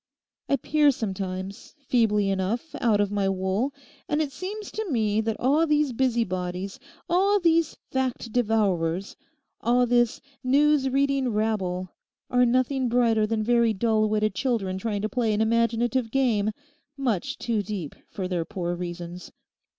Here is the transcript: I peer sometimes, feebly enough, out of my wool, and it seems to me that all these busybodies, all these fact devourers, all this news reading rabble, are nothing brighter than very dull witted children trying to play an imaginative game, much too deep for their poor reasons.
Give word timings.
I 0.49 0.55
peer 0.55 0.89
sometimes, 0.89 1.75
feebly 1.87 2.31
enough, 2.31 2.73
out 2.81 2.99
of 2.99 3.11
my 3.11 3.29
wool, 3.29 3.71
and 4.09 4.19
it 4.19 4.31
seems 4.31 4.71
to 4.71 4.89
me 4.89 5.21
that 5.21 5.39
all 5.39 5.67
these 5.67 5.93
busybodies, 5.93 6.79
all 7.07 7.39
these 7.39 7.77
fact 7.91 8.31
devourers, 8.31 9.15
all 9.61 9.85
this 9.85 10.19
news 10.43 10.89
reading 10.89 11.29
rabble, 11.29 11.89
are 12.31 12.47
nothing 12.47 12.89
brighter 12.89 13.27
than 13.27 13.43
very 13.43 13.73
dull 13.73 14.09
witted 14.09 14.33
children 14.33 14.79
trying 14.79 15.03
to 15.03 15.07
play 15.09 15.33
an 15.35 15.39
imaginative 15.41 16.09
game, 16.09 16.49
much 16.97 17.37
too 17.37 17.61
deep 17.61 17.93
for 18.09 18.27
their 18.27 18.43
poor 18.43 18.73
reasons. 18.73 19.31